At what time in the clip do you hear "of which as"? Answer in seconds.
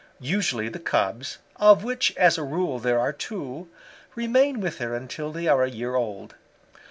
1.57-2.35